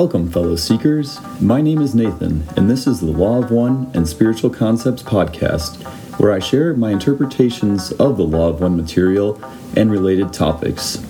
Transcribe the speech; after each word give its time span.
Welcome, 0.00 0.30
fellow 0.30 0.56
seekers. 0.56 1.20
My 1.42 1.60
name 1.60 1.82
is 1.82 1.94
Nathan, 1.94 2.48
and 2.56 2.70
this 2.70 2.86
is 2.86 3.00
the 3.00 3.12
Law 3.12 3.42
of 3.42 3.50
One 3.50 3.90
and 3.92 4.08
Spiritual 4.08 4.48
Concepts 4.48 5.02
podcast, 5.02 5.76
where 6.18 6.32
I 6.32 6.38
share 6.38 6.72
my 6.72 6.90
interpretations 6.90 7.92
of 7.92 8.16
the 8.16 8.24
Law 8.24 8.48
of 8.48 8.62
One 8.62 8.78
material 8.78 9.38
and 9.76 9.90
related 9.90 10.32
topics. 10.32 11.04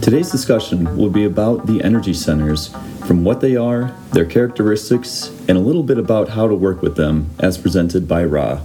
Today's 0.00 0.30
discussion 0.30 0.96
will 0.96 1.10
be 1.10 1.26
about 1.26 1.66
the 1.66 1.84
energy 1.84 2.14
centers, 2.14 2.74
from 3.06 3.22
what 3.22 3.42
they 3.42 3.54
are, 3.54 3.94
their 4.12 4.24
characteristics, 4.24 5.28
and 5.46 5.58
a 5.58 5.60
little 5.60 5.82
bit 5.82 5.98
about 5.98 6.30
how 6.30 6.48
to 6.48 6.54
work 6.54 6.80
with 6.80 6.96
them, 6.96 7.28
as 7.38 7.58
presented 7.58 8.08
by 8.08 8.24
Ra. 8.24 8.62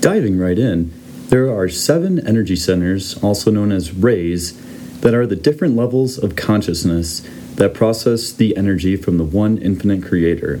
Diving 0.00 0.38
right 0.38 0.58
in, 0.58 0.90
there 1.28 1.54
are 1.54 1.68
seven 1.68 2.26
energy 2.26 2.56
centers, 2.56 3.22
also 3.22 3.50
known 3.50 3.70
as 3.70 3.92
rays, 3.92 4.58
that 5.02 5.12
are 5.12 5.26
the 5.26 5.36
different 5.36 5.76
levels 5.76 6.16
of 6.16 6.34
consciousness 6.34 7.26
that 7.60 7.74
process 7.74 8.32
the 8.32 8.56
energy 8.56 8.96
from 8.96 9.18
the 9.18 9.24
one 9.24 9.58
infinite 9.58 10.02
creator. 10.02 10.58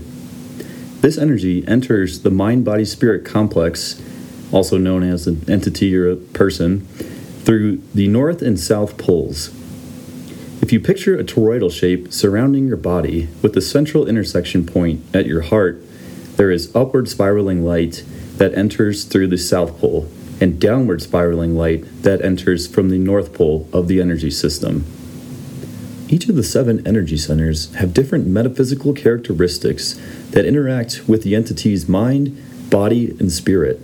This 1.00 1.16
energy 1.16 1.66
enters 1.66 2.20
the 2.20 2.30
mind 2.30 2.66
body 2.66 2.84
spirit 2.84 3.24
complex, 3.24 4.02
also 4.52 4.76
known 4.76 5.02
as 5.02 5.26
an 5.26 5.42
entity 5.48 5.96
or 5.96 6.10
a 6.10 6.16
person, 6.16 6.80
through 7.42 7.78
the 7.94 8.06
north 8.06 8.42
and 8.42 8.60
south 8.60 8.98
poles. 8.98 9.48
If 10.60 10.74
you 10.74 10.78
picture 10.78 11.18
a 11.18 11.24
toroidal 11.24 11.72
shape 11.72 12.12
surrounding 12.12 12.68
your 12.68 12.76
body 12.76 13.28
with 13.40 13.54
the 13.54 13.62
central 13.62 14.06
intersection 14.06 14.66
point 14.66 15.02
at 15.16 15.24
your 15.24 15.40
heart, 15.40 15.82
there 16.36 16.50
is 16.50 16.70
upward 16.76 17.08
spiraling 17.08 17.64
light 17.64 18.04
that 18.36 18.52
enters 18.52 19.04
through 19.04 19.28
the 19.28 19.38
south 19.38 19.78
pole 19.80 20.06
and 20.38 20.60
downward 20.60 21.00
spiraling 21.00 21.56
light 21.56 22.02
that 22.02 22.20
enters 22.20 22.66
from 22.66 22.90
the 22.90 22.98
north 22.98 23.32
pole 23.32 23.70
of 23.72 23.88
the 23.88 24.02
energy 24.02 24.30
system. 24.30 24.84
Each 26.10 26.28
of 26.28 26.34
the 26.34 26.42
seven 26.42 26.84
energy 26.84 27.16
centers 27.16 27.72
have 27.74 27.94
different 27.94 28.26
metaphysical 28.26 28.92
characteristics 28.92 29.92
that 30.30 30.44
interact 30.44 31.08
with 31.08 31.22
the 31.22 31.36
entity's 31.36 31.88
mind, 31.88 32.36
body, 32.68 33.10
and 33.20 33.30
spirit. 33.30 33.80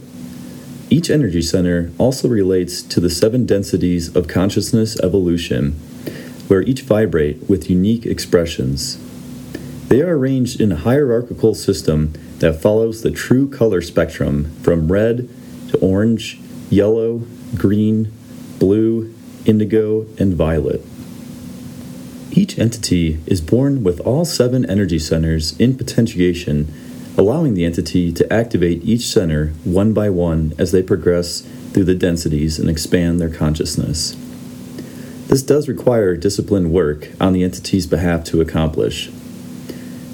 Each 0.91 1.08
energy 1.08 1.41
center 1.41 1.92
also 1.98 2.27
relates 2.27 2.83
to 2.83 2.98
the 2.98 3.10
seven 3.10 3.46
densities 3.46 4.14
of 4.16 4.27
consciousness 4.27 4.98
evolution, 5.05 5.74
where 6.48 6.62
each 6.62 6.83
vibrate 6.83 7.48
with 7.48 7.70
unique 7.70 8.05
expressions. 8.05 8.98
They 9.86 10.02
are 10.02 10.18
arranged 10.18 10.61
in 10.61 10.72
a 10.72 10.77
hierarchical 10.77 11.55
system 11.55 12.12
that 12.40 12.61
follows 12.61 13.02
the 13.02 13.12
true 13.12 13.48
color 13.48 13.80
spectrum 13.80 14.52
from 14.62 14.90
red 14.90 15.28
to 15.68 15.78
orange, 15.78 16.40
yellow, 16.70 17.22
green, 17.55 18.11
blue, 18.58 19.14
indigo, 19.44 20.06
and 20.18 20.34
violet. 20.34 20.84
Each 22.37 22.59
entity 22.59 23.19
is 23.25 23.41
born 23.41 23.83
with 23.83 23.98
all 24.01 24.27
seven 24.27 24.69
energy 24.69 24.98
centers 24.98 25.59
in 25.59 25.75
potentiation, 25.75 26.70
allowing 27.17 27.55
the 27.55 27.65
entity 27.65 28.12
to 28.12 28.31
activate 28.31 28.84
each 28.84 29.06
center 29.06 29.55
one 29.65 29.95
by 29.95 30.11
one 30.11 30.53
as 30.59 30.70
they 30.70 30.83
progress 30.83 31.41
through 31.73 31.84
the 31.84 31.95
densities 31.95 32.59
and 32.59 32.69
expand 32.69 33.19
their 33.19 33.31
consciousness. 33.31 34.14
This 35.29 35.42
does 35.42 35.67
require 35.67 36.14
disciplined 36.14 36.73
work 36.73 37.09
on 37.19 37.33
the 37.33 37.42
entity's 37.42 37.87
behalf 37.87 38.23
to 38.25 38.42
accomplish. 38.42 39.09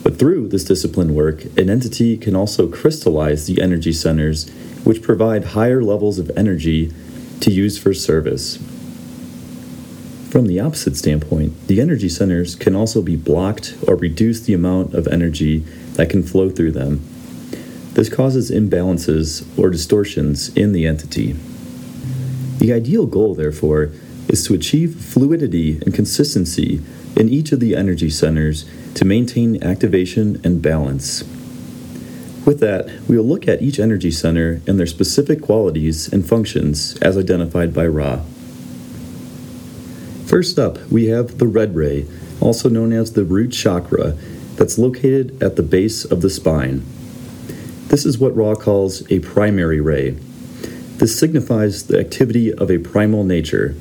But 0.04 0.16
through 0.16 0.46
this 0.46 0.64
disciplined 0.64 1.16
work, 1.16 1.44
an 1.58 1.68
entity 1.68 2.16
can 2.16 2.36
also 2.36 2.68
crystallize 2.68 3.48
the 3.48 3.60
energy 3.60 3.92
centers, 3.92 4.48
which 4.84 5.02
provide 5.02 5.56
higher 5.56 5.82
levels 5.82 6.20
of 6.20 6.30
energy 6.36 6.92
to 7.40 7.50
use 7.50 7.78
for 7.78 7.92
service. 7.92 8.60
From 10.32 10.46
the 10.46 10.60
opposite 10.60 10.96
standpoint, 10.96 11.66
the 11.66 11.78
energy 11.78 12.08
centers 12.08 12.54
can 12.54 12.74
also 12.74 13.02
be 13.02 13.16
blocked 13.16 13.76
or 13.86 13.96
reduce 13.96 14.40
the 14.40 14.54
amount 14.54 14.94
of 14.94 15.06
energy 15.08 15.58
that 15.96 16.08
can 16.08 16.22
flow 16.22 16.48
through 16.48 16.72
them. 16.72 17.02
This 17.92 18.08
causes 18.08 18.50
imbalances 18.50 19.46
or 19.58 19.68
distortions 19.68 20.48
in 20.56 20.72
the 20.72 20.86
entity. 20.86 21.36
The 22.60 22.72
ideal 22.72 23.04
goal, 23.04 23.34
therefore, 23.34 23.90
is 24.26 24.46
to 24.46 24.54
achieve 24.54 24.96
fluidity 24.96 25.78
and 25.82 25.92
consistency 25.92 26.80
in 27.14 27.28
each 27.28 27.52
of 27.52 27.60
the 27.60 27.76
energy 27.76 28.08
centers 28.08 28.64
to 28.94 29.04
maintain 29.04 29.62
activation 29.62 30.40
and 30.42 30.62
balance. 30.62 31.24
With 32.46 32.58
that, 32.60 32.88
we 33.06 33.18
will 33.18 33.26
look 33.26 33.46
at 33.46 33.60
each 33.60 33.78
energy 33.78 34.10
center 34.10 34.62
and 34.66 34.78
their 34.78 34.86
specific 34.86 35.42
qualities 35.42 36.10
and 36.10 36.26
functions 36.26 36.96
as 37.02 37.18
identified 37.18 37.74
by 37.74 37.86
Ra. 37.86 38.22
First 40.32 40.58
up, 40.58 40.78
we 40.90 41.08
have 41.08 41.36
the 41.36 41.46
red 41.46 41.74
ray, 41.74 42.06
also 42.40 42.70
known 42.70 42.90
as 42.94 43.12
the 43.12 43.22
root 43.22 43.52
chakra, 43.52 44.12
that's 44.56 44.78
located 44.78 45.42
at 45.42 45.56
the 45.56 45.62
base 45.62 46.06
of 46.06 46.22
the 46.22 46.30
spine. 46.30 46.86
This 47.88 48.06
is 48.06 48.18
what 48.18 48.34
Ra 48.34 48.54
calls 48.54 49.02
a 49.12 49.18
primary 49.18 49.78
ray. 49.78 50.12
This 50.96 51.18
signifies 51.20 51.86
the 51.86 52.00
activity 52.00 52.50
of 52.50 52.70
a 52.70 52.78
primal 52.78 53.24
nature. 53.24 53.74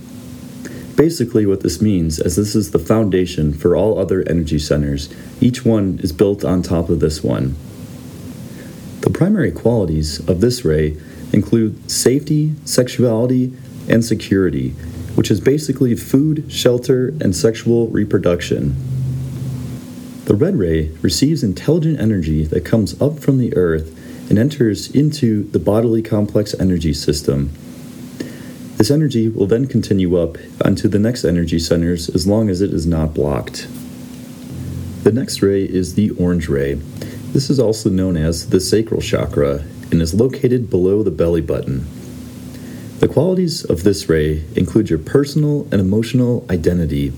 Basically, 0.97 1.45
what 1.45 1.62
this 1.62 1.81
means 1.81 2.19
is 2.19 2.35
this 2.35 2.53
is 2.53 2.72
the 2.72 2.79
foundation 2.79 3.53
for 3.53 3.78
all 3.78 3.97
other 3.97 4.22
energy 4.28 4.59
centers. 4.59 5.07
Each 5.39 5.63
one 5.63 6.01
is 6.03 6.12
built 6.12 6.44
on 6.44 6.63
top 6.63 6.89
of 6.89 7.00
this 7.00 7.23
one. 7.23 7.56
The 9.00 9.09
primary 9.09 9.53
qualities 9.53 10.19
of 10.28 10.41
this 10.41 10.66
ray 10.66 10.97
include 11.31 11.89
safety, 11.89 12.56
sexuality, 12.66 13.53
and 13.88 14.03
security, 14.03 14.75
which 15.16 15.31
is 15.31 15.39
basically 15.39 15.95
food, 15.95 16.51
shelter, 16.51 17.09
and 17.22 17.35
sexual 17.35 17.88
reproduction. 17.88 18.75
The 20.25 20.35
red 20.35 20.55
ray 20.55 20.89
receives 21.01 21.44
intelligent 21.44 21.99
energy 21.99 22.45
that 22.45 22.63
comes 22.63 22.99
up 23.01 23.19
from 23.19 23.38
the 23.38 23.55
earth 23.55 23.97
and 24.29 24.39
enters 24.39 24.89
into 24.91 25.44
the 25.44 25.59
bodily 25.59 26.01
complex 26.01 26.53
energy 26.59 26.94
system. 26.94 27.51
This 28.77 28.89
energy 28.89 29.27
will 29.27 29.45
then 29.45 29.67
continue 29.67 30.17
up 30.17 30.38
onto 30.63 30.88
the 30.88 31.00
next 31.00 31.25
energy 31.25 31.59
centers 31.59 32.09
as 32.09 32.25
long 32.25 32.50
as 32.50 32.61
it 32.61 32.73
is 32.73 32.88
not 32.88 33.13
blocked. 33.13 33.67
The 35.03 35.11
next 35.11 35.41
ray 35.41 35.66
is 35.66 35.95
the 35.95 36.11
orange 36.11 36.47
ray. 36.47 36.75
This 37.33 37.50
is 37.50 37.59
also 37.59 37.89
known 37.89 38.16
as 38.16 38.50
the 38.50 38.59
sacral 38.59 39.01
chakra 39.01 39.63
and 39.91 40.01
is 40.01 40.13
located 40.13 40.69
below 40.69 41.03
the 41.03 41.11
belly 41.11 41.41
button. 41.41 41.85
The 43.01 43.07
qualities 43.07 43.66
of 43.66 43.81
this 43.81 44.07
ray 44.07 44.44
include 44.56 44.91
your 44.91 45.00
personal 45.00 45.63
and 45.72 45.81
emotional 45.81 46.45
identity 46.51 47.12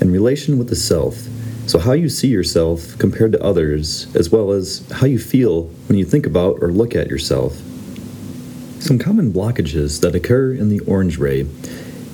and 0.00 0.12
relation 0.12 0.58
with 0.58 0.68
the 0.68 0.76
self, 0.76 1.26
so 1.66 1.80
how 1.80 1.90
you 1.90 2.08
see 2.08 2.28
yourself 2.28 2.96
compared 2.98 3.32
to 3.32 3.42
others, 3.42 4.06
as 4.14 4.30
well 4.30 4.52
as 4.52 4.88
how 4.92 5.06
you 5.06 5.18
feel 5.18 5.64
when 5.88 5.98
you 5.98 6.04
think 6.04 6.24
about 6.24 6.62
or 6.62 6.70
look 6.70 6.94
at 6.94 7.08
yourself. 7.08 7.54
Some 8.78 9.00
common 9.00 9.32
blockages 9.32 10.00
that 10.02 10.14
occur 10.14 10.52
in 10.52 10.68
the 10.68 10.78
orange 10.86 11.18
ray 11.18 11.40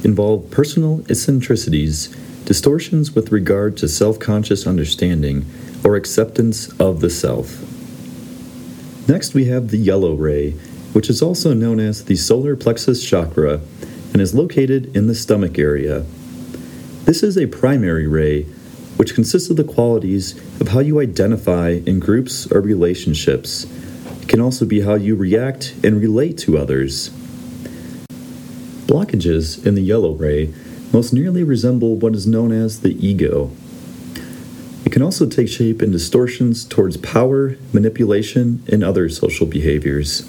involve 0.02 0.50
personal 0.50 1.04
eccentricities, 1.10 2.06
distortions 2.46 3.14
with 3.14 3.30
regard 3.30 3.76
to 3.76 3.86
self 3.86 4.18
conscious 4.18 4.66
understanding, 4.66 5.44
or 5.84 5.94
acceptance 5.94 6.68
of 6.80 7.00
the 7.00 7.10
self. 7.10 7.60
Next, 9.06 9.34
we 9.34 9.44
have 9.44 9.68
the 9.68 9.76
yellow 9.76 10.14
ray, 10.14 10.54
which 10.92 11.10
is 11.10 11.22
also 11.22 11.54
known 11.54 11.80
as 11.80 12.04
the 12.04 12.16
solar 12.16 12.56
plexus 12.56 13.04
chakra 13.04 13.60
and 14.12 14.20
is 14.20 14.34
located 14.34 14.96
in 14.96 15.06
the 15.06 15.14
stomach 15.14 15.58
area. 15.58 16.04
This 17.04 17.22
is 17.22 17.38
a 17.38 17.46
primary 17.46 18.06
ray, 18.06 18.42
which 18.96 19.14
consists 19.14 19.48
of 19.50 19.56
the 19.56 19.64
qualities 19.64 20.36
of 20.60 20.68
how 20.68 20.80
you 20.80 21.00
identify 21.00 21.80
in 21.86 22.00
groups 22.00 22.50
or 22.50 22.60
relationships. 22.60 23.64
It 24.22 24.28
can 24.28 24.40
also 24.40 24.66
be 24.66 24.80
how 24.80 24.94
you 24.94 25.14
react 25.14 25.74
and 25.82 26.00
relate 26.00 26.36
to 26.38 26.58
others. 26.58 27.10
Blockages 28.86 29.64
in 29.66 29.74
the 29.74 29.82
yellow 29.82 30.14
ray 30.14 30.52
most 30.92 31.12
nearly 31.12 31.44
resemble 31.44 31.96
what 31.96 32.14
is 32.14 32.26
known 32.26 32.50
as 32.50 32.80
the 32.80 33.06
ego. 33.06 33.50
It 34.84 34.92
can 34.92 35.02
also 35.02 35.28
take 35.28 35.48
shape 35.48 35.82
in 35.82 35.90
distortions 35.90 36.64
towards 36.64 36.96
power, 36.96 37.56
manipulation, 37.72 38.62
and 38.68 38.82
other 38.82 39.08
social 39.10 39.46
behaviors. 39.46 40.26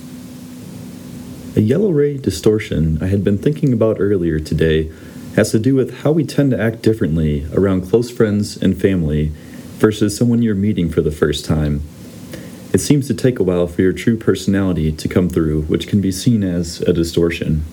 A 1.55 1.61
yellow 1.61 1.89
ray 1.89 2.15
distortion 2.15 2.99
I 3.01 3.07
had 3.07 3.23
been 3.23 3.39
thinking 3.39 3.73
about 3.73 3.97
earlier 3.99 4.39
today 4.39 4.91
has 5.35 5.49
to 5.49 5.57
do 5.57 5.73
with 5.73 6.01
how 6.01 6.11
we 6.11 6.23
tend 6.23 6.51
to 6.51 6.61
act 6.61 6.83
differently 6.83 7.47
around 7.51 7.89
close 7.89 8.11
friends 8.11 8.55
and 8.55 8.79
family 8.79 9.31
versus 9.79 10.15
someone 10.15 10.43
you're 10.43 10.53
meeting 10.53 10.89
for 10.89 11.01
the 11.01 11.11
first 11.11 11.45
time. 11.45 11.81
It 12.71 12.77
seems 12.81 13.07
to 13.07 13.15
take 13.15 13.39
a 13.39 13.43
while 13.43 13.65
for 13.65 13.81
your 13.81 13.93
true 13.93 14.15
personality 14.15 14.91
to 14.91 15.07
come 15.07 15.27
through, 15.27 15.63
which 15.63 15.87
can 15.87 16.01
be 16.01 16.11
seen 16.11 16.43
as 16.43 16.81
a 16.81 16.93
distortion. 16.93 17.63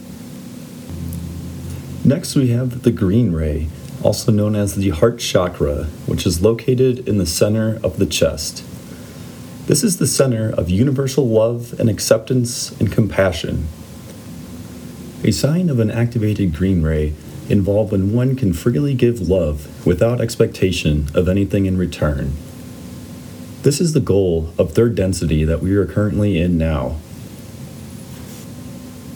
Next, 2.03 2.35
we 2.35 2.49
have 2.49 2.83
the 2.83 2.91
green 2.91 3.33
ray, 3.33 3.69
also 4.03 4.33
known 4.33 4.57
as 4.57 4.77
the 4.77 4.89
heart 4.89 5.19
chakra, 5.19 5.85
which 6.07 6.25
is 6.25 6.41
located 6.41 7.07
in 7.07 7.19
the 7.19 7.27
center 7.27 7.79
of 7.85 7.99
the 7.99 8.07
chest. 8.07 8.65
This 9.67 9.83
is 9.83 9.97
the 9.97 10.07
center 10.07 10.51
of 10.51 10.71
universal 10.71 11.29
love 11.29 11.75
and 11.81 11.91
acceptance 11.91 12.71
and 12.79 12.93
compassion. 12.93 13.67
A 15.25 15.33
sign 15.33 15.69
of 15.71 15.81
an 15.81 15.91
activated 15.91 16.55
green 16.55 16.83
ray 16.83 17.15
involved 17.49 17.91
when 17.91 18.13
one 18.13 18.37
can 18.37 18.53
freely 18.53 18.95
give 18.95 19.29
love 19.29 19.85
without 19.85 20.21
expectation 20.21 21.09
of 21.15 21.29
anything 21.29 21.67
in 21.67 21.77
return. 21.77 22.35
This 23.63 23.81
is 23.81 23.93
the 23.93 23.99
goal 23.99 24.53
of 24.57 24.71
third 24.71 24.95
density 24.95 25.43
that 25.43 25.61
we 25.61 25.75
are 25.75 25.85
currently 25.85 26.41
in 26.41 26.57
now. 26.57 26.99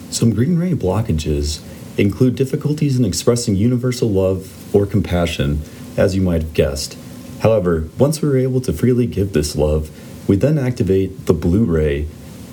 Some 0.09 0.33
green 0.33 0.57
ray 0.57 0.73
blockages 0.73 1.61
include 1.97 2.35
difficulties 2.35 2.99
in 2.99 3.05
expressing 3.05 3.55
universal 3.55 4.09
love 4.09 4.75
or 4.75 4.85
compassion, 4.85 5.61
as 5.95 6.13
you 6.13 6.21
might 6.21 6.41
have 6.41 6.53
guessed. 6.53 6.97
However, 7.39 7.87
once 7.97 8.21
we're 8.21 8.37
able 8.37 8.59
to 8.61 8.73
freely 8.73 9.07
give 9.07 9.31
this 9.31 9.55
love, 9.55 9.89
we 10.31 10.37
then 10.37 10.57
activate 10.57 11.25
the 11.25 11.33
blue 11.33 11.65
ray, 11.65 12.07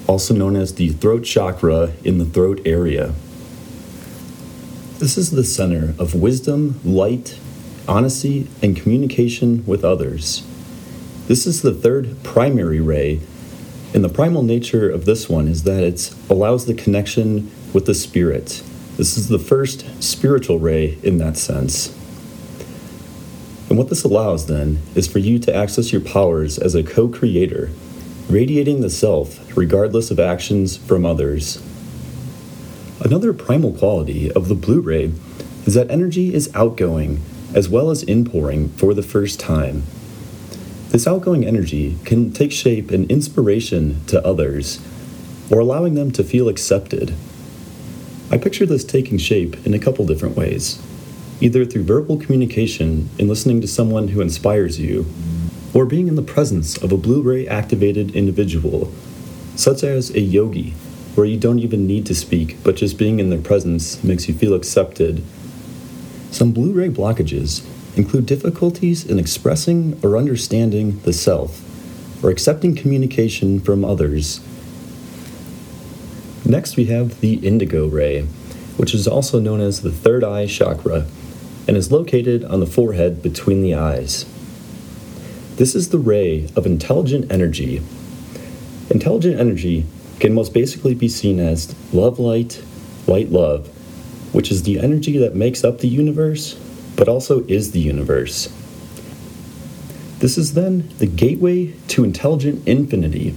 also 0.09 0.35
known 0.35 0.57
as 0.57 0.75
the 0.75 0.89
throat 0.89 1.23
chakra 1.23 1.93
in 2.03 2.19
the 2.19 2.25
throat 2.25 2.61
area. 2.67 3.15
This 4.99 5.17
is 5.17 5.31
the 5.31 5.45
center 5.45 5.95
of 5.97 6.13
wisdom, 6.13 6.81
light, 6.85 7.39
honesty, 7.87 8.49
and 8.61 8.77
communication 8.77 9.65
with 9.65 9.85
others. 9.85 10.45
This 11.29 11.47
is 11.47 11.63
the 11.63 11.73
third 11.73 12.25
primary 12.25 12.81
ray, 12.81 13.21
and 13.95 14.03
the 14.03 14.09
primal 14.09 14.43
nature 14.43 14.91
of 14.91 15.05
this 15.05 15.29
one 15.29 15.47
is 15.47 15.63
that 15.63 15.85
it 15.85 16.13
allows 16.29 16.67
the 16.67 16.75
connection 16.75 17.49
with 17.73 17.87
the 17.87 17.95
spirit. 17.95 18.61
This 18.97 19.17
is 19.17 19.29
the 19.29 19.39
first 19.39 20.03
spiritual 20.03 20.59
ray 20.59 20.99
in 21.05 21.19
that 21.19 21.37
sense. 21.37 21.97
And 23.69 23.77
what 23.77 23.91
this 23.91 24.05
allows 24.05 24.47
then 24.47 24.79
is 24.95 25.07
for 25.07 25.19
you 25.19 25.39
to 25.41 25.55
access 25.55 25.93
your 25.93 26.01
powers 26.01 26.59
as 26.59 26.75
a 26.75 26.83
co 26.83 27.09
creator, 27.09 27.71
radiating 28.29 28.81
the 28.81 28.91
self 28.91 29.39
regardless 29.57 30.11
of 30.11 30.19
actions 30.19 30.77
from 30.77 31.05
others. 31.05 31.63
Another 33.01 33.33
primal 33.33 33.73
quality 33.73 34.33
of 34.33 34.49
the 34.49 34.55
blue 34.55 34.81
ray 34.81 35.13
is 35.67 35.75
that 35.75 35.91
energy 35.91 36.33
is 36.35 36.51
outgoing 36.55 37.21
as 37.55 37.69
well 37.69 37.91
as 37.91 38.03
inpouring 38.05 38.71
for 38.71 38.95
the 38.95 39.03
first 39.03 39.39
time. 39.39 39.83
This 40.89 41.07
outgoing 41.07 41.45
energy 41.45 41.99
can 42.05 42.33
take 42.33 42.53
shape 42.53 42.91
in 42.91 43.09
inspiration 43.11 44.05
to 44.07 44.25
others 44.27 44.81
or 45.51 45.61
allowing 45.61 45.95
them 45.95 46.11
to 46.13 46.25
feel 46.25 46.49
accepted. 46.49 47.15
I 48.31 48.39
picture 48.39 48.67
this 48.67 48.85
taking 48.85 49.19
shape 49.19 49.67
in 49.67 49.75
a 49.75 49.79
couple 49.79 50.07
different 50.07 50.37
ways 50.37 50.83
either 51.41 51.65
through 51.65 51.85
verbal 51.85 52.17
communication 52.17 53.09
and 53.19 53.29
listening 53.29 53.61
to 53.61 53.69
someone 53.69 54.09
who 54.09 54.21
inspires 54.21 54.81
you, 54.81 55.07
or 55.75 55.87
being 55.87 56.09
in 56.09 56.17
the 56.17 56.23
presence 56.23 56.77
of 56.77 56.93
a 56.93 56.97
blue 56.97 57.23
ray 57.23 57.47
activated 57.47 58.15
individual, 58.15 58.93
such 59.55 59.83
as 59.83 60.11
a 60.11 60.21
yogi 60.21 60.75
where 61.15 61.27
you 61.27 61.37
don't 61.37 61.59
even 61.59 61.87
need 61.87 62.07
to 62.07 62.15
speak, 62.15 62.57
but 62.63 62.77
just 62.77 62.97
being 62.97 63.19
in 63.19 63.31
their 63.31 63.41
presence 63.41 64.03
makes 64.05 64.29
you 64.29 64.35
feel 64.35 64.55
accepted. 64.55 65.23
Some 66.31 66.53
blue 66.53 66.73
ray 66.73 66.89
blockages 66.89 67.67
include 67.97 68.27
difficulties 68.27 69.05
in 69.05 69.19
expressing 69.19 69.99
or 70.03 70.17
understanding 70.17 71.01
the 71.01 71.13
self, 71.13 71.61
or 72.23 72.31
accepting 72.31 72.77
communication 72.77 73.59
from 73.59 73.85
others. 73.85 74.41
Next, 76.45 76.77
we 76.77 76.87
have 76.87 77.21
the 77.21 77.35
indigo 77.35 77.89
ray, 77.89 78.23
which 78.77 78.95
is 78.95 79.09
also 79.09 79.41
known 79.41 79.61
as 79.61 79.83
the 79.83 79.91
third 79.91 80.23
eye 80.23 80.47
chakra, 80.47 81.07
and 81.69 81.77
is 81.77 81.93
located 81.93 82.43
on 82.47 82.61
the 82.61 82.67
forehead 82.67 83.23
between 83.23 83.63
the 83.63 83.75
eyes. 83.75 84.25
This 85.57 85.75
is 85.75 85.91
the 85.91 85.99
ray 85.99 86.49
of 86.57 86.65
intelligent 86.65 87.31
energy. 87.31 87.83
Intelligent 88.89 89.39
energy 89.39 89.85
can 90.19 90.33
most 90.33 90.55
basically 90.55 90.95
be 90.95 91.09
seen 91.09 91.39
as 91.39 91.75
love 91.93 92.19
light, 92.19 92.63
light 93.07 93.31
love, 93.31 93.69
which 94.35 94.51
is 94.51 94.63
the 94.63 94.79
energy 94.79 95.19
that 95.19 95.35
makes 95.35 95.63
up 95.63 95.79
the 95.79 95.89
universe, 95.89 96.55
but 96.97 97.09
also 97.09 97.45
is 97.47 97.73
the 97.73 97.81
universe. 97.81 98.47
This 100.21 100.39
is 100.39 100.55
then 100.55 100.89
the 100.99 101.07
gateway 101.07 101.75
to 101.89 102.03
intelligent 102.03 102.67
infinity. 102.67 103.35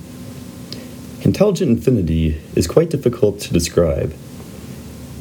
Intelligent 1.22 1.69
infinity 1.69 2.42
is 2.56 2.66
quite 2.66 2.89
difficult 2.89 3.39
to 3.42 3.54
describe. 3.54 4.16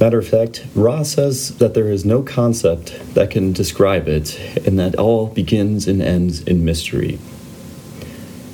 Matter 0.00 0.18
of 0.18 0.26
fact, 0.26 0.64
Ra 0.74 1.02
says 1.02 1.58
that 1.58 1.74
there 1.74 1.90
is 1.90 2.06
no 2.06 2.22
concept 2.22 2.98
that 3.12 3.30
can 3.30 3.52
describe 3.52 4.08
it, 4.08 4.40
and 4.66 4.78
that 4.78 4.94
all 4.94 5.26
begins 5.26 5.86
and 5.86 6.00
ends 6.00 6.40
in 6.40 6.64
mystery. 6.64 7.18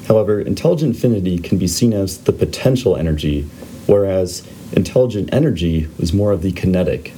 However, 0.08 0.40
intelligent 0.40 0.96
infinity 0.96 1.38
can 1.38 1.56
be 1.56 1.68
seen 1.68 1.92
as 1.92 2.18
the 2.18 2.32
potential 2.32 2.96
energy, 2.96 3.42
whereas 3.86 4.44
intelligent 4.72 5.32
energy 5.32 5.86
was 6.00 6.12
more 6.12 6.32
of 6.32 6.42
the 6.42 6.50
kinetic. 6.50 7.12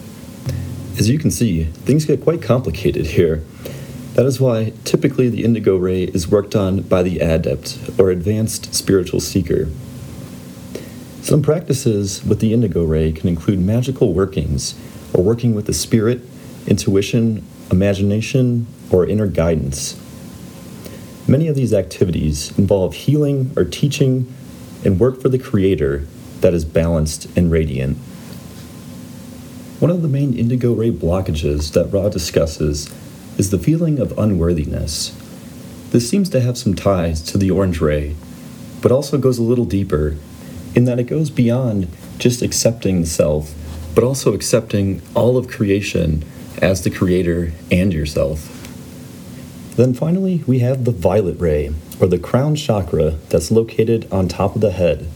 As 0.99 1.09
you 1.09 1.19
can 1.19 1.31
see, 1.31 1.65
things 1.65 2.05
get 2.05 2.23
quite 2.23 2.43
complicated 2.43 3.07
here. 3.07 3.43
That 4.13 4.27
is 4.27 4.39
why 4.39 4.75
typically 4.85 5.31
the 5.31 5.45
indigo 5.45 5.77
ray 5.77 6.05
is 6.05 6.29
worked 6.29 6.55
on 6.55 6.83
by 6.83 7.03
the 7.03 7.21
adept 7.21 7.79
or 7.99 8.11
advanced 8.11 8.75
spiritual 8.75 9.21
seeker. 9.21 9.69
Some 11.23 11.43
practices 11.43 12.25
with 12.25 12.41
the 12.41 12.53
indigo 12.53 12.85
ray 12.85 13.13
can 13.13 13.29
include 13.29 13.59
magical 13.59 14.15
workings 14.15 14.79
or 15.13 15.23
working 15.23 15.55
with 15.55 15.67
the 15.67 15.75
spirit, 15.75 16.23
intuition, 16.67 17.45
imagination, 17.71 18.67
or 18.91 19.07
inner 19.07 19.27
guidance. 19.27 20.01
Many 21.27 21.49
of 21.49 21.57
these 21.57 21.75
activities 21.75 22.57
involve 22.59 22.95
healing 22.95 23.53
or 23.57 23.65
teaching 23.65 24.33
and 24.85 24.99
work 24.99 25.21
for 25.21 25.29
the 25.29 25.39
Creator 25.39 26.07
that 26.41 26.55
is 26.55 26.65
balanced 26.65 27.27
and 27.37 27.51
radiant. 27.51 27.99
One 29.81 29.91
of 29.91 30.03
the 30.03 30.09
main 30.09 30.37
indigo 30.37 30.73
ray 30.73 30.91
blockages 30.91 31.73
that 31.75 31.93
Ra 31.93 32.09
discusses 32.09 32.93
is 33.37 33.51
the 33.51 33.59
feeling 33.59 33.99
of 33.99 34.19
unworthiness. 34.19 35.11
This 35.91 36.09
seems 36.09 36.29
to 36.31 36.41
have 36.41 36.57
some 36.57 36.75
ties 36.75 37.23
to 37.23 37.39
the 37.39 37.51
orange 37.51 37.81
ray, 37.81 38.15
but 38.81 38.93
also 38.93 39.19
goes 39.19 39.39
a 39.39 39.43
little 39.43 39.65
deeper 39.65 40.17
in 40.79 40.85
that 40.85 41.01
it 41.01 41.09
goes 41.09 41.29
beyond 41.29 41.89
just 42.19 42.41
accepting 42.41 43.05
self, 43.05 43.53
but 43.97 44.05
also 44.05 44.33
accepting 44.33 45.03
all 45.13 45.37
of 45.37 45.49
creation 45.49 46.25
as 46.63 46.85
the 46.85 46.91
creator 46.91 47.53
and 47.69 47.93
yourself. 47.93 48.47
Then 49.75 49.93
finally, 49.93 50.45
we 50.47 50.61
have 50.61 50.85
the 50.85 50.93
violet 50.93 51.41
ray, 51.41 51.75
or 52.01 52.07
the 52.07 52.17
crown 52.17 52.55
chakra 52.55 53.19
that's 53.29 53.51
located 53.51 54.07
on 54.13 54.29
top 54.29 54.55
of 54.55 54.61
the 54.61 54.71
head. 54.71 55.09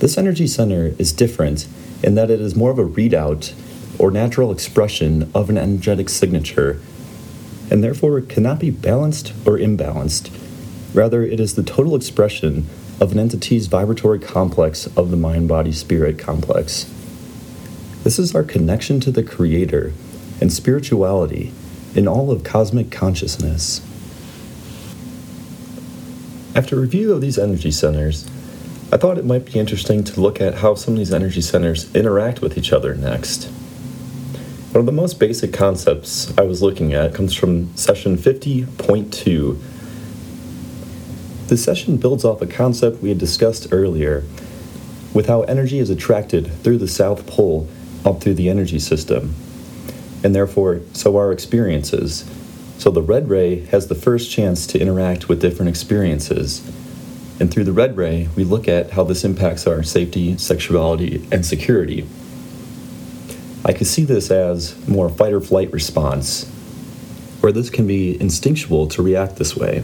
This 0.00 0.18
energy 0.18 0.46
center 0.46 0.94
is 0.98 1.14
different 1.14 1.66
in 2.02 2.14
that 2.16 2.30
it 2.30 2.38
is 2.38 2.54
more 2.54 2.70
of 2.70 2.78
a 2.78 2.84
readout 2.84 3.54
or 3.98 4.10
natural 4.10 4.52
expression 4.52 5.30
of 5.34 5.48
an 5.48 5.56
energetic 5.56 6.10
signature, 6.10 6.78
and 7.70 7.82
therefore 7.82 8.20
cannot 8.20 8.58
be 8.58 8.68
balanced 8.68 9.32
or 9.46 9.56
imbalanced. 9.56 10.30
Rather, 10.92 11.22
it 11.22 11.40
is 11.40 11.54
the 11.54 11.62
total 11.62 11.96
expression 11.96 12.66
of 13.02 13.10
an 13.10 13.18
entity's 13.18 13.66
vibratory 13.66 14.20
complex 14.20 14.86
of 14.96 15.10
the 15.10 15.16
mind 15.16 15.48
body 15.48 15.72
spirit 15.72 16.20
complex. 16.20 16.84
This 18.04 18.16
is 18.16 18.32
our 18.32 18.44
connection 18.44 19.00
to 19.00 19.10
the 19.10 19.24
Creator 19.24 19.92
and 20.40 20.52
spirituality 20.52 21.52
in 21.96 22.06
all 22.06 22.30
of 22.30 22.44
cosmic 22.44 22.92
consciousness. 22.92 23.80
After 26.54 26.78
review 26.78 27.12
of 27.12 27.20
these 27.20 27.40
energy 27.40 27.72
centers, 27.72 28.24
I 28.92 28.98
thought 28.98 29.18
it 29.18 29.24
might 29.24 29.46
be 29.46 29.58
interesting 29.58 30.04
to 30.04 30.20
look 30.20 30.40
at 30.40 30.54
how 30.54 30.76
some 30.76 30.94
of 30.94 30.98
these 30.98 31.12
energy 31.12 31.40
centers 31.40 31.92
interact 31.96 32.40
with 32.40 32.56
each 32.56 32.72
other 32.72 32.94
next. 32.94 33.46
One 34.70 34.78
of 34.78 34.86
the 34.86 34.92
most 34.92 35.18
basic 35.18 35.52
concepts 35.52 36.32
I 36.38 36.42
was 36.42 36.62
looking 36.62 36.92
at 36.92 37.14
comes 37.14 37.34
from 37.34 37.76
session 37.76 38.16
50.2. 38.16 39.58
This 41.48 41.62
session 41.64 41.96
builds 41.96 42.24
off 42.24 42.40
a 42.40 42.46
concept 42.46 43.02
we 43.02 43.08
had 43.08 43.18
discussed 43.18 43.68
earlier 43.70 44.24
with 45.12 45.26
how 45.26 45.42
energy 45.42 45.78
is 45.78 45.90
attracted 45.90 46.50
through 46.62 46.78
the 46.78 46.88
South 46.88 47.26
Pole 47.26 47.68
up 48.04 48.20
through 48.22 48.34
the 48.34 48.48
energy 48.48 48.78
system 48.78 49.34
and 50.22 50.34
therefore, 50.34 50.80
so 50.92 51.16
are 51.16 51.32
experiences. 51.32 52.28
So 52.78 52.90
the 52.90 53.02
red 53.02 53.28
ray 53.28 53.66
has 53.66 53.88
the 53.88 53.94
first 53.94 54.30
chance 54.30 54.66
to 54.68 54.80
interact 54.80 55.28
with 55.28 55.40
different 55.40 55.68
experiences. 55.68 56.60
And 57.40 57.50
through 57.50 57.64
the 57.64 57.72
red 57.72 57.96
ray, 57.96 58.28
we 58.36 58.44
look 58.44 58.68
at 58.68 58.92
how 58.92 59.04
this 59.04 59.24
impacts 59.24 59.66
our 59.66 59.82
safety, 59.82 60.36
sexuality, 60.38 61.26
and 61.32 61.44
security. 61.44 62.06
I 63.64 63.72
could 63.72 63.86
see 63.86 64.04
this 64.04 64.30
as 64.30 64.76
more 64.88 65.08
fight 65.08 65.32
or 65.32 65.40
flight 65.40 65.72
response, 65.72 66.48
where 67.40 67.52
this 67.52 67.70
can 67.70 67.86
be 67.86 68.20
instinctual 68.20 68.88
to 68.88 69.02
react 69.02 69.36
this 69.36 69.56
way. 69.56 69.82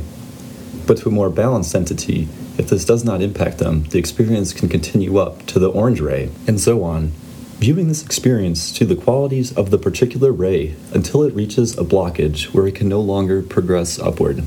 But 0.88 0.96
to 0.98 1.10
a 1.10 1.12
more 1.12 1.28
balanced 1.28 1.74
entity, 1.74 2.28
if 2.56 2.70
this 2.70 2.86
does 2.86 3.04
not 3.04 3.20
impact 3.20 3.58
them, 3.58 3.84
the 3.90 3.98
experience 3.98 4.54
can 4.54 4.70
continue 4.70 5.18
up 5.18 5.44
to 5.48 5.58
the 5.58 5.70
orange 5.70 6.00
ray, 6.00 6.30
and 6.46 6.58
so 6.58 6.82
on, 6.82 7.12
viewing 7.58 7.88
this 7.88 8.02
experience 8.02 8.72
to 8.72 8.86
the 8.86 8.96
qualities 8.96 9.54
of 9.54 9.70
the 9.70 9.76
particular 9.76 10.32
ray 10.32 10.76
until 10.94 11.22
it 11.24 11.34
reaches 11.34 11.76
a 11.76 11.84
blockage 11.84 12.54
where 12.54 12.66
it 12.66 12.74
can 12.74 12.88
no 12.88 13.02
longer 13.02 13.42
progress 13.42 13.98
upward. 13.98 14.42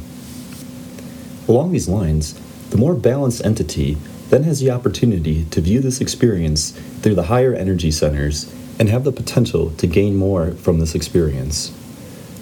Along 1.47 1.71
these 1.71 1.87
lines, 1.87 2.33
the 2.71 2.77
more 2.77 2.95
balanced 2.95 3.45
entity 3.45 3.97
then 4.29 4.41
has 4.41 4.59
the 4.61 4.71
opportunity 4.71 5.45
to 5.45 5.61
view 5.61 5.79
this 5.79 6.01
experience 6.01 6.71
through 7.01 7.15
the 7.15 7.23
higher 7.23 7.53
energy 7.53 7.91
centers 7.91 8.51
and 8.79 8.89
have 8.89 9.03
the 9.03 9.11
potential 9.11 9.69
to 9.77 9.85
gain 9.85 10.15
more 10.15 10.53
from 10.53 10.79
this 10.79 10.95
experience. 10.95 11.71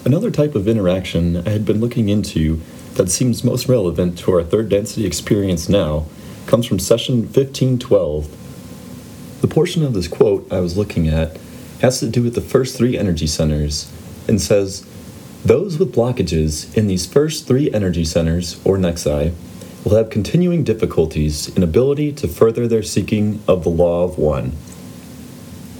Another 0.05 0.31
type 0.31 0.55
of 0.55 0.69
interaction 0.69 1.45
I 1.45 1.49
had 1.49 1.65
been 1.65 1.81
looking 1.81 2.07
into 2.07 2.61
that 2.95 3.09
seems 3.09 3.43
most 3.43 3.67
relevant 3.67 4.17
to 4.19 4.33
our 4.33 4.43
third 4.43 4.69
density 4.69 5.05
experience 5.05 5.69
now 5.69 6.05
comes 6.47 6.65
from 6.65 6.79
session 6.79 7.21
1512. 7.21 9.41
The 9.41 9.47
portion 9.47 9.83
of 9.83 9.93
this 9.93 10.07
quote 10.07 10.51
I 10.51 10.59
was 10.59 10.77
looking 10.77 11.07
at 11.07 11.37
has 11.81 11.99
to 11.99 12.09
do 12.09 12.23
with 12.23 12.35
the 12.35 12.41
first 12.41 12.77
three 12.77 12.97
energy 12.97 13.27
centers 13.27 13.91
and 14.27 14.41
says, 14.41 14.85
Those 15.45 15.79
with 15.79 15.95
blockages 15.95 16.75
in 16.75 16.87
these 16.87 17.05
first 17.05 17.47
three 17.47 17.71
energy 17.71 18.03
centers, 18.03 18.59
or 18.65 18.77
nexi, 18.77 19.33
will 19.83 19.95
have 19.95 20.09
continuing 20.09 20.63
difficulties 20.63 21.55
in 21.55 21.63
ability 21.63 22.11
to 22.13 22.27
further 22.27 22.67
their 22.67 22.83
seeking 22.83 23.41
of 23.47 23.63
the 23.63 23.69
law 23.69 24.03
of 24.03 24.17
one. 24.17 24.51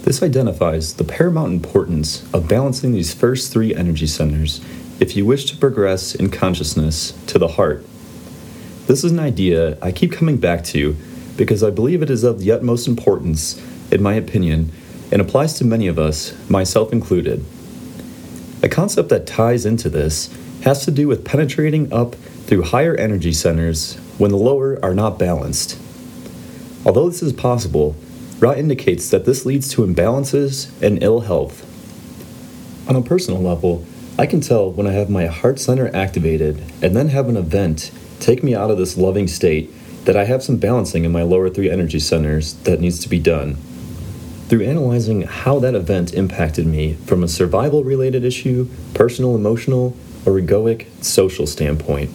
This 0.02 0.22
identifies 0.22 0.94
the 0.94 1.04
paramount 1.04 1.52
importance 1.52 2.24
of 2.32 2.48
balancing 2.48 2.92
these 2.92 3.12
first 3.12 3.52
three 3.52 3.74
energy 3.74 4.06
centers 4.06 4.60
if 5.00 5.16
you 5.16 5.24
wish 5.24 5.46
to 5.46 5.56
progress 5.56 6.14
in 6.14 6.30
consciousness 6.30 7.12
to 7.26 7.38
the 7.38 7.48
heart. 7.48 7.82
This 8.86 9.02
is 9.02 9.10
an 9.10 9.18
idea 9.18 9.78
I 9.80 9.92
keep 9.92 10.12
coming 10.12 10.36
back 10.36 10.62
to 10.64 10.94
because 11.36 11.62
I 11.62 11.70
believe 11.70 12.02
it 12.02 12.10
is 12.10 12.22
of 12.22 12.38
the 12.38 12.52
utmost 12.52 12.86
importance, 12.86 13.58
in 13.90 14.02
my 14.02 14.12
opinion, 14.12 14.70
and 15.10 15.22
applies 15.22 15.54
to 15.54 15.64
many 15.64 15.86
of 15.86 15.98
us, 15.98 16.36
myself 16.50 16.92
included. 16.92 17.44
A 18.62 18.68
concept 18.68 19.08
that 19.08 19.26
ties 19.26 19.64
into 19.64 19.88
this 19.88 20.28
has 20.64 20.84
to 20.84 20.90
do 20.90 21.08
with 21.08 21.24
penetrating 21.24 21.90
up 21.90 22.14
through 22.14 22.62
higher 22.62 22.94
energy 22.94 23.32
centers 23.32 23.94
when 24.18 24.30
the 24.30 24.36
lower 24.36 24.78
are 24.84 24.94
not 24.94 25.18
balanced. 25.18 25.78
Although 26.84 27.08
this 27.08 27.22
is 27.22 27.32
possible, 27.32 27.96
Ra 28.38 28.52
indicates 28.52 29.08
that 29.10 29.24
this 29.24 29.46
leads 29.46 29.70
to 29.72 29.86
imbalances 29.86 30.70
and 30.82 31.02
ill 31.02 31.20
health. 31.20 31.66
On 32.88 32.96
a 32.96 33.02
personal 33.02 33.40
level, 33.40 33.86
I 34.20 34.26
can 34.26 34.42
tell 34.42 34.70
when 34.70 34.86
I 34.86 34.92
have 34.92 35.08
my 35.08 35.28
heart 35.28 35.58
center 35.58 35.90
activated 35.96 36.62
and 36.82 36.94
then 36.94 37.08
have 37.08 37.30
an 37.30 37.38
event 37.38 37.90
take 38.18 38.42
me 38.42 38.54
out 38.54 38.70
of 38.70 38.76
this 38.76 38.98
loving 38.98 39.26
state 39.26 39.72
that 40.04 40.14
I 40.14 40.24
have 40.24 40.42
some 40.42 40.58
balancing 40.58 41.06
in 41.06 41.10
my 41.10 41.22
lower 41.22 41.48
three 41.48 41.70
energy 41.70 42.00
centers 42.00 42.52
that 42.64 42.80
needs 42.80 42.98
to 42.98 43.08
be 43.08 43.18
done. 43.18 43.54
Through 44.50 44.66
analyzing 44.66 45.22
how 45.22 45.58
that 45.60 45.74
event 45.74 46.12
impacted 46.12 46.66
me 46.66 46.96
from 47.06 47.24
a 47.24 47.28
survival 47.28 47.82
related 47.82 48.22
issue, 48.22 48.68
personal, 48.92 49.34
emotional, 49.34 49.96
or 50.26 50.32
egoic, 50.32 50.84
social 51.02 51.46
standpoint. 51.46 52.14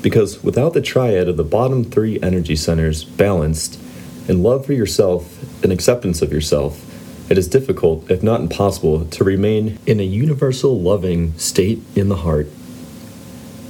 Because 0.00 0.42
without 0.42 0.72
the 0.72 0.80
triad 0.80 1.28
of 1.28 1.36
the 1.36 1.44
bottom 1.44 1.84
three 1.84 2.18
energy 2.22 2.56
centers 2.56 3.04
balanced, 3.04 3.78
and 4.26 4.42
love 4.42 4.64
for 4.64 4.72
yourself 4.72 5.62
and 5.62 5.70
acceptance 5.70 6.22
of 6.22 6.32
yourself, 6.32 6.91
it 7.32 7.38
is 7.38 7.48
difficult, 7.48 8.10
if 8.10 8.22
not 8.22 8.42
impossible, 8.42 9.06
to 9.06 9.24
remain 9.24 9.78
in 9.86 9.98
a 9.98 10.02
universal 10.02 10.78
loving 10.78 11.32
state 11.38 11.80
in 11.96 12.10
the 12.10 12.16
heart. 12.16 12.46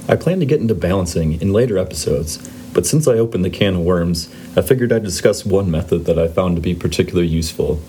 I 0.05 0.17
plan 0.17 0.41
to 0.41 0.45
get 0.45 0.59
into 0.59 0.75
balancing 0.75 1.39
in 1.41 1.53
later 1.53 1.77
episodes, 1.77 2.45
but 2.73 2.85
since 2.85 3.07
I 3.07 3.13
opened 3.13 3.45
the 3.45 3.49
can 3.49 3.75
of 3.75 3.79
worms, 3.79 4.27
I 4.57 4.61
figured 4.63 4.91
I'd 4.91 5.05
discuss 5.05 5.45
one 5.45 5.71
method 5.71 6.03
that 6.03 6.19
I 6.19 6.27
found 6.27 6.57
to 6.57 6.61
be 6.61 6.75
particularly 6.75 7.29
useful. 7.29 7.79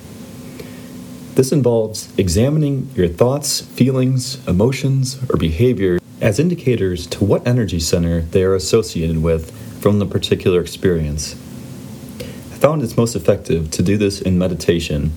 This 1.35 1.51
involves 1.51 2.17
examining 2.17 2.89
your 2.95 3.09
thoughts, 3.09 3.61
feelings, 3.61 4.47
emotions, 4.47 5.19
or 5.29 5.37
behavior 5.37 5.99
as 6.21 6.39
indicators 6.39 7.05
to 7.09 7.25
what 7.25 7.45
energy 7.49 7.81
center 7.81 8.21
they 8.21 8.45
are 8.45 8.55
associated 8.55 9.25
with 9.25 9.51
from 9.83 9.99
the 9.99 10.07
particular 10.07 10.61
experience. 10.61 11.33
I 11.33 12.59
found 12.59 12.81
it's 12.83 12.97
most 12.97 13.17
effective 13.17 13.73
to 13.73 13.83
do 13.83 13.97
this 13.97 14.23
in 14.23 14.39
meditation, 14.39 15.11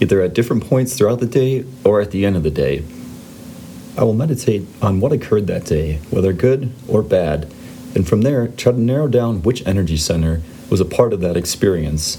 either 0.00 0.20
at 0.22 0.34
different 0.34 0.66
points 0.66 0.96
throughout 0.96 1.20
the 1.20 1.26
day 1.26 1.64
or 1.84 2.00
at 2.00 2.10
the 2.10 2.24
end 2.24 2.36
of 2.36 2.42
the 2.42 2.50
day. 2.50 2.82
I 3.96 4.04
will 4.04 4.14
meditate 4.14 4.66
on 4.80 5.00
what 5.00 5.12
occurred 5.12 5.46
that 5.48 5.66
day, 5.66 6.00
whether 6.10 6.32
good 6.32 6.72
or 6.88 7.02
bad, 7.02 7.52
and 7.94 8.08
from 8.08 8.22
there 8.22 8.48
try 8.48 8.72
to 8.72 8.80
narrow 8.80 9.08
down 9.08 9.42
which 9.42 9.66
energy 9.66 9.96
center 9.96 10.40
was 10.70 10.80
a 10.80 10.84
part 10.84 11.12
of 11.12 11.20
that 11.20 11.36
experience. 11.36 12.16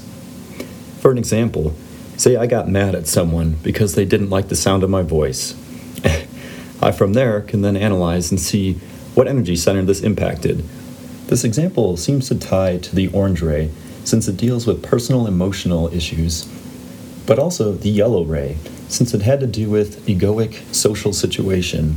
For 0.99 1.11
an 1.11 1.17
example, 1.17 1.73
say 2.17 2.35
I 2.35 2.45
got 2.45 2.69
mad 2.69 2.93
at 2.93 3.07
someone 3.07 3.55
because 3.63 3.95
they 3.95 4.05
didn't 4.05 4.29
like 4.29 4.49
the 4.49 4.55
sound 4.55 4.83
of 4.83 4.89
my 4.89 5.01
voice. 5.01 5.55
I 6.81 6.91
from 6.91 7.13
there 7.13 7.41
can 7.41 7.61
then 7.61 7.77
analyze 7.77 8.31
and 8.31 8.39
see 8.39 8.73
what 9.15 9.27
energy 9.27 9.55
center 9.55 9.81
this 9.83 10.01
impacted. 10.01 10.63
This 11.27 11.43
example 11.43 11.95
seems 11.97 12.27
to 12.27 12.37
tie 12.37 12.77
to 12.77 12.95
the 12.95 13.07
orange 13.07 13.41
ray 13.41 13.71
since 14.03 14.27
it 14.27 14.37
deals 14.37 14.67
with 14.67 14.83
personal 14.83 15.27
emotional 15.27 15.93
issues, 15.93 16.45
but 17.25 17.39
also 17.39 17.73
the 17.73 17.89
yellow 17.89 18.23
ray, 18.23 18.57
since 18.87 19.13
it 19.13 19.21
had 19.21 19.39
to 19.39 19.47
do 19.47 19.69
with 19.69 20.05
egoic 20.05 20.73
social 20.73 21.13
situation. 21.13 21.95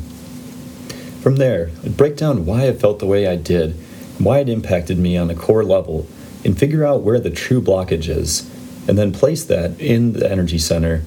From 1.21 1.37
there, 1.37 1.71
I'd 1.85 1.97
break 1.97 2.17
down 2.17 2.45
why 2.45 2.69
I 2.69 2.73
felt 2.73 2.99
the 2.99 3.07
way 3.07 3.27
I 3.27 3.37
did, 3.37 3.75
why 4.19 4.41
it 4.41 4.49
impacted 4.49 4.99
me 4.99 5.17
on 5.17 5.31
a 5.31 5.35
core 5.35 5.65
level, 5.65 6.07
and 6.45 6.59
figure 6.59 6.85
out 6.85 7.03
where 7.03 7.19
the 7.19 7.31
true 7.31 7.61
blockage 7.61 8.09
is, 8.09 8.49
and 8.87 8.99
then 8.99 9.13
place 9.13 9.45
that 9.45 9.81
in 9.81 10.13
the 10.13 10.31
energy 10.31 10.59
center. 10.59 11.03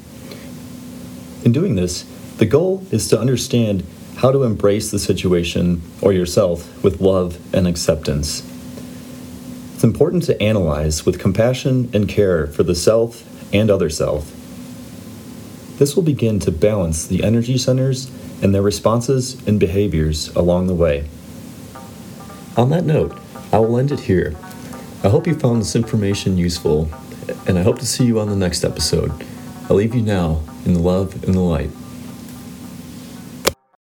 In 1.45 1.51
doing 1.51 1.75
this, 1.75 2.03
the 2.37 2.45
goal 2.45 2.85
is 2.91 3.07
to 3.09 3.19
understand 3.19 3.83
how 4.17 4.31
to 4.31 4.43
embrace 4.43 4.89
the 4.89 4.99
situation 4.99 5.81
or 6.01 6.11
yourself 6.11 6.83
with 6.83 6.99
love 6.99 7.37
and 7.53 7.67
acceptance. 7.67 8.41
It's 9.75 9.83
important 9.83 10.23
to 10.23 10.41
analyze 10.41 11.05
with 11.05 11.19
compassion 11.19 11.91
and 11.93 12.09
care 12.09 12.47
for 12.47 12.63
the 12.63 12.73
self 12.73 13.23
and 13.53 13.69
other 13.69 13.89
self. 13.89 14.33
This 15.77 15.95
will 15.95 16.03
begin 16.03 16.39
to 16.39 16.51
balance 16.51 17.05
the 17.05 17.23
energy 17.23 17.57
centers 17.57 18.09
and 18.41 18.53
their 18.53 18.61
responses 18.61 19.35
and 19.47 19.59
behaviors 19.59 20.29
along 20.35 20.67
the 20.67 20.73
way. 20.73 21.07
On 22.55 22.69
that 22.71 22.85
note, 22.85 23.17
I 23.51 23.59
will 23.59 23.77
end 23.77 23.91
it 23.91 24.01
here. 24.01 24.35
I 25.03 25.09
hope 25.09 25.27
you 25.27 25.35
found 25.35 25.61
this 25.61 25.75
information 25.75 26.37
useful, 26.37 26.89
and 27.45 27.57
I 27.57 27.61
hope 27.61 27.77
to 27.79 27.85
see 27.85 28.05
you 28.05 28.19
on 28.19 28.29
the 28.29 28.35
next 28.35 28.63
episode. 28.63 29.11
I 29.69 29.73
leave 29.73 29.93
you 29.93 30.01
now 30.01 30.41
in 30.65 30.73
the 30.73 30.79
love 30.79 31.23
and 31.23 31.35
the 31.35 31.39
light. 31.39 31.69